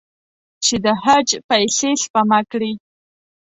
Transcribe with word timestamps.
چې 0.65 0.75
د 0.85 0.87
حج 1.03 1.29
پیسې 1.49 1.89
سپما 2.03 2.39
کړي. 2.51 2.71